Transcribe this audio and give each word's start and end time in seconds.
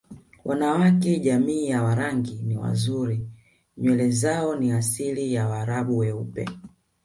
Wanawake 0.45 1.19
jamii 1.19 1.67
ya 1.69 1.83
Warangi 1.83 2.39
ni 2.43 2.57
wazuri 2.57 3.29
nywele 3.77 4.09
zao 4.11 4.55
ni 4.55 4.71
asili 4.71 5.33
ya 5.33 5.47
waraabu 5.47 5.97
weupe 5.97 6.47